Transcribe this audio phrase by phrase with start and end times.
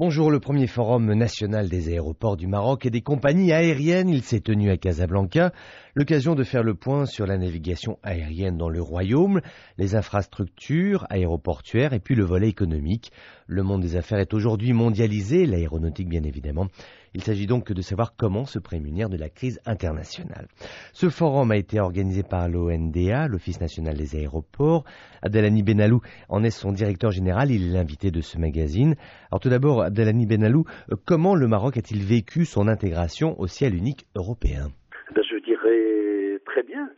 [0.00, 4.40] Bonjour, le premier forum national des aéroports du Maroc et des compagnies aériennes, il s'est
[4.40, 5.52] tenu à Casablanca,
[5.94, 9.42] l'occasion de faire le point sur la navigation aérienne dans le royaume,
[9.76, 13.12] les infrastructures aéroportuaires et puis le volet économique.
[13.46, 16.68] Le monde des affaires est aujourd'hui mondialisé, l'aéronautique bien évidemment.
[17.14, 20.46] Il s'agit donc de savoir comment se prémunir de la crise internationale.
[20.92, 24.84] Ce forum a été organisé par l'ONDA, l'Office national des aéroports.
[25.22, 28.94] Abdelani Benalou en est son directeur général, il est l'invité de ce magazine.
[29.30, 30.64] Alors tout d'abord, Abdelani Benalou,
[31.04, 34.68] comment le Maroc a-t-il vécu son intégration au ciel unique européen?
[35.14, 36.90] Ben, Je dirais très bien.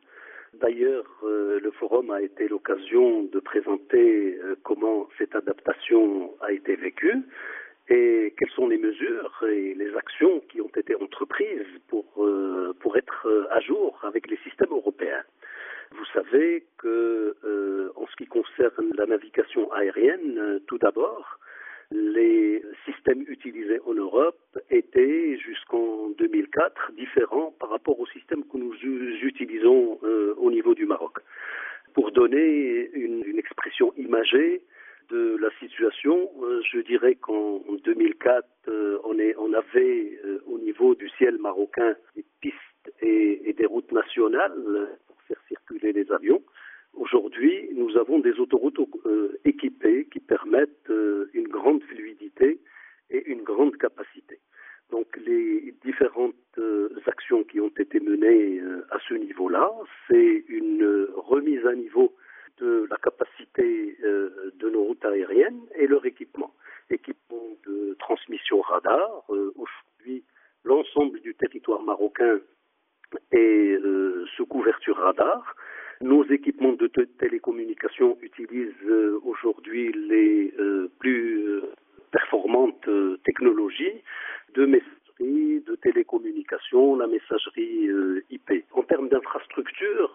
[0.61, 6.77] D'ailleurs, euh, le forum a été l'occasion de présenter euh, comment cette adaptation a été
[6.77, 7.17] vécue
[7.93, 12.97] et quelles sont les mesures et les actions qui ont été entreprises pour, euh, pour
[12.97, 15.23] être à jour avec les systèmes européens?
[15.93, 17.37] Vous savez que
[17.97, 21.39] en ce qui concerne la navigation aérienne, tout d'abord,
[21.93, 24.39] les systèmes utilisés en Europe
[24.71, 28.75] étaient jusqu'en 2004 différents par rapport aux systèmes que nous
[29.23, 31.19] utilisons euh, au niveau du Maroc.
[31.95, 34.63] Pour donner une, expression imagée
[35.13, 40.95] de la situation, euh, je dirais qu'en 2004, euh, on, est, on, avait au niveau
[40.95, 42.57] du ciel marocain des pistes
[43.01, 44.55] et des routes nationales
[45.07, 46.43] pour faire circuler les avions.
[46.95, 52.61] Aujourd'hui, nous avons des autoroutes euh, équipées qui permettent euh, une grande fluidité
[53.11, 54.41] et une grande capacité.
[54.91, 58.61] Donc les différentes euh, actions qui ont été menées
[58.91, 59.71] à ce niveau-là,
[60.09, 62.15] c'est une remise à niveau
[62.59, 66.55] de la capacité de nos routes aériennes et leur équipement.
[66.91, 69.25] Équipement de transmission radar.
[69.29, 70.23] Aujourd'hui,
[70.65, 72.39] l'ensemble du territoire marocain
[73.33, 73.79] est
[74.37, 75.57] sous couverture radar.
[76.03, 76.89] Nos équipements de
[77.19, 81.63] télécommunication utilisent euh, aujourd'hui les euh, plus euh,
[82.11, 82.89] performantes
[83.25, 84.03] technologies
[84.55, 87.89] de messagerie, de télécommunication, la messagerie
[88.31, 88.65] IP.
[88.73, 90.11] En termes d'infrastructure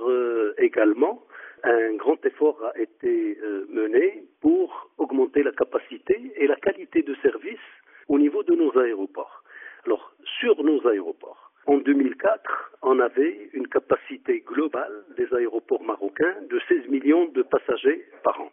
[0.57, 1.23] également,
[1.63, 3.39] un grand effort a été
[3.69, 7.67] mené pour augmenter la capacité et la qualité de service
[8.09, 9.43] au niveau de nos aéroports.
[9.85, 16.59] Alors, sur nos aéroports, en 2004, on avait une capacité globale des aéroports marocains de
[16.69, 18.51] 16 millions de passagers par an.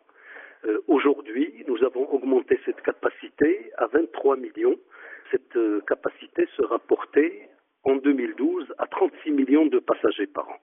[0.65, 4.77] Euh, aujourd'hui, nous avons augmenté cette capacité à 23 millions.
[5.31, 7.49] Cette euh, capacité sera portée
[7.85, 10.59] en 2012 à 36 millions de passagers par an.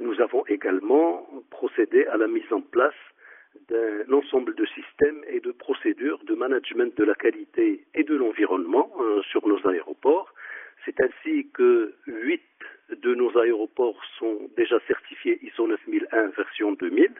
[0.00, 2.94] Nous avons également procédé à la mise en place
[3.68, 8.90] d'un ensemble de systèmes et de procédures de management de la qualité et de l'environnement
[8.98, 10.34] euh, sur nos aéroports
[10.84, 12.42] c'est ainsi que huit
[12.90, 13.14] de
[14.18, 17.12] sont déjà certifiés ISO 9001 version 2000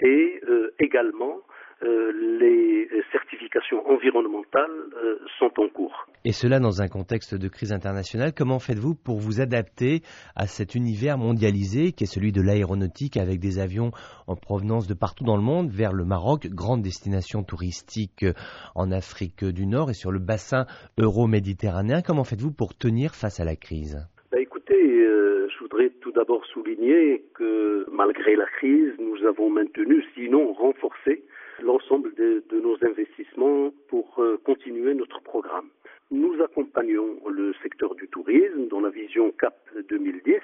[0.00, 1.40] et euh, également
[1.82, 6.06] euh, les certifications environnementales euh, sont en cours.
[6.24, 10.00] Et cela dans un contexte de crise internationale, comment faites-vous pour vous adapter
[10.36, 13.90] à cet univers mondialisé qui est celui de l'aéronautique avec des avions
[14.26, 18.24] en provenance de partout dans le monde vers le Maroc, grande destination touristique
[18.74, 20.66] en Afrique du Nord et sur le bassin
[20.98, 22.02] euro-méditerranéen?
[22.02, 24.08] Comment faites-vous pour tenir face à la crise?
[24.32, 25.06] Bah, Écoutez,
[25.64, 31.24] voudrais tout d'abord souligner que malgré la crise, nous avons maintenu, sinon renforcé,
[31.62, 35.70] l'ensemble de, nos investissements pour euh, continuer notre programme.
[36.10, 39.56] Nous accompagnons le secteur du tourisme dans la vision CAP
[39.88, 40.34] 2010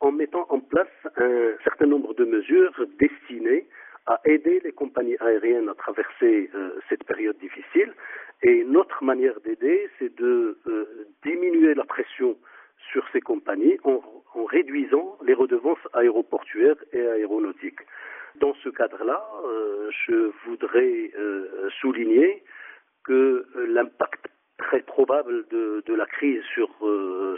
[0.00, 3.66] en mettant en place un certain nombre de mesures destinées
[4.06, 7.92] à aider les compagnies aériennes à traverser euh, cette période difficile.
[8.42, 12.38] Et notre manière d'aider, c'est de euh, diminuer la pression
[12.92, 14.00] sur ces compagnies en,
[14.36, 17.80] en réduisant les redevances aéroportuaires et aéronautiques.
[18.36, 22.42] Dans ce cadre-là, euh, je voudrais euh, souligner
[23.04, 24.26] que euh, l'impact
[24.58, 26.68] très probable de, la crise sur,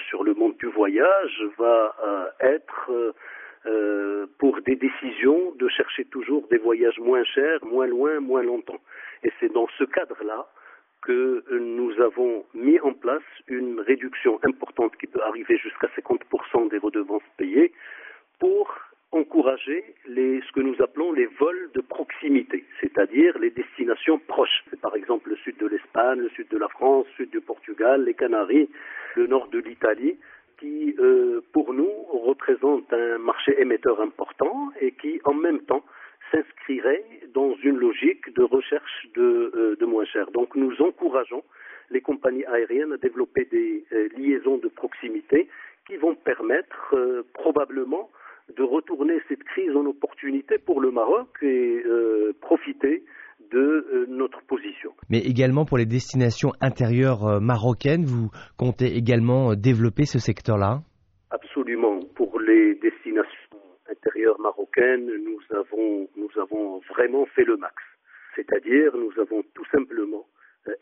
[0.09, 1.95] sur le monde du voyage va
[2.41, 3.15] être
[4.39, 8.81] pour des décisions de chercher toujours des voyages moins chers, moins loin, moins longtemps.
[9.25, 10.47] Et c'est dans ce cadre-là
[11.03, 16.79] que nous avons mis en place une réduction importante qui peut arriver jusqu'à 50% des
[16.79, 17.73] redevances payées
[18.39, 18.75] pour
[19.11, 24.65] encourager les, ce que nous appelons les vols de proximité, c'est-à-dire les destinations proches.
[24.83, 28.05] Par exemple le sud de l'Espagne, le sud de la France, le sud du Portugal,
[28.05, 28.69] les Canaries,
[29.17, 30.19] le nord de l'Italie,
[30.59, 35.85] qui euh, pour nous représente un marché émetteur important et qui en même temps
[36.31, 37.05] s'inscrirait
[37.35, 40.31] dans une logique de recherche de, euh, de moins cher.
[40.33, 41.43] Donc nous encourageons
[41.91, 45.49] les compagnies aériennes à développer des euh, liaisons de proximité
[45.87, 46.95] qui vont permettre
[47.33, 48.11] probablement
[48.55, 53.05] de retourner cette crise en opportunité pour le Maroc et euh, profiter
[53.51, 54.93] de notre position.
[55.09, 58.29] Mais également pour les destinations intérieures marocaines, vous
[58.59, 60.83] comptez également développer ce secteur-là?
[61.31, 62.01] Absolument.
[62.15, 63.38] Pour les destinations
[64.39, 67.75] marocaines, nous avons, nous avons vraiment fait le max.
[68.35, 70.27] C'est-à-dire, nous avons tout simplement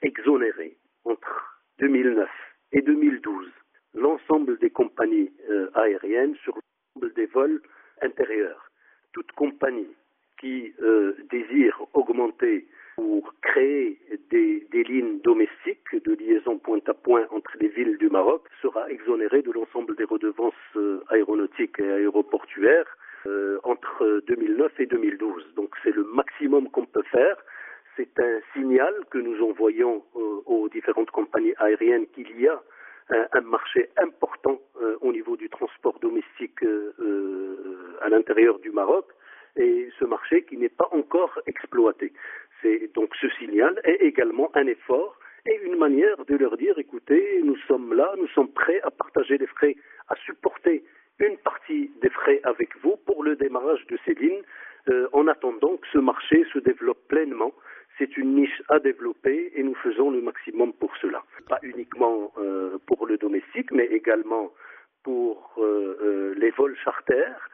[0.02, 2.28] exonéré entre 2009
[2.72, 3.46] et 2012
[3.94, 7.60] l'ensemble des compagnies euh, aériennes sur l'ensemble des vols
[8.02, 8.70] intérieurs.
[9.12, 9.94] Toute compagnie
[10.38, 12.66] qui euh, désire augmenter
[12.98, 13.98] ou créer
[14.30, 19.42] des, lignes domestiques de liaison point à point entre les villes du Maroc sera exonérée
[19.42, 22.96] de l'ensemble des redevances euh, aéronautiques et aéroportuaires
[24.06, 25.54] entre 2009 et 2012.
[25.54, 27.36] Donc c'est le maximum qu'on peut faire.
[27.96, 32.60] C'est un signal que nous envoyons aux différentes compagnies aériennes qu'il y a
[33.08, 39.06] un, marché important euh, au niveau du transport domestique euh, euh, à l'intérieur du Maroc
[39.56, 42.12] et ce marché qui n'est pas encore exploité.
[42.60, 45.16] C'est donc ce signal est également un effort
[45.46, 49.38] et une manière de leur dire écoutez, nous sommes là, nous sommes prêts à partager
[49.38, 49.76] les frais,
[50.08, 50.82] à supporter
[51.20, 54.42] une partie des frais avec vous pour le démarrage de ces lignes,
[55.12, 57.52] en attendant que ce marché se développe pleinement
[57.98, 61.22] c'est une niche à développer et nous faisons le maximum pour cela.
[61.48, 64.52] Pas uniquement euh, pour le domestique, mais également
[65.02, 67.50] pour euh, euh, les vols charters,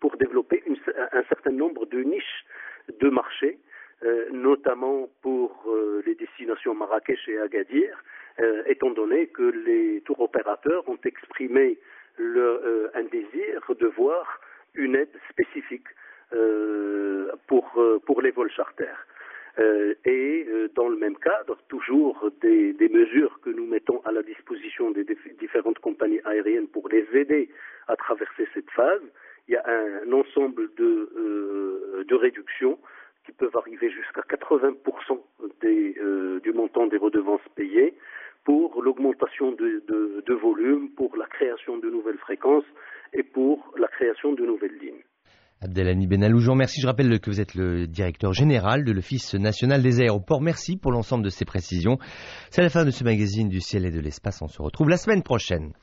[0.00, 0.62] pour développer
[1.12, 2.46] un certain nombre de niches
[2.98, 3.58] de marché,
[4.32, 5.66] notamment pour
[6.06, 8.02] les destinations Marrakech et Agadir,
[8.64, 11.78] étant donné que les tours opérateurs ont exprimé
[12.18, 14.40] un désir de voir
[14.78, 15.88] une aide spécifique
[17.46, 19.06] pour, pour les vols charters.
[19.58, 24.22] Euh, et euh, dans le même cadre, toujours des, mesures que nous mettons à la
[24.22, 25.04] disposition des
[25.40, 27.48] différentes compagnies aériennes pour les aider
[27.88, 29.02] à traverser cette phase.
[29.48, 32.78] Il y a un, ensemble de, euh, de réductions
[33.24, 35.20] qui peuvent arriver jusqu'à 80%
[35.60, 35.96] des,
[36.42, 37.94] du montant des redevances payées
[38.44, 39.82] pour l'augmentation de,
[40.24, 42.64] de volume, pour la création de nouvelles fréquences
[43.12, 45.02] et pour la création de nouvelles lignes.
[45.60, 46.80] Abdelhani Benaloujon, merci.
[46.80, 50.40] Je rappelle que vous êtes le directeur général de l'Office national des aéroports.
[50.40, 51.98] Merci pour l'ensemble de ces précisions.
[52.50, 54.40] C'est la fin de ce magazine du ciel et de l'espace.
[54.40, 55.72] On se retrouve la semaine prochaine.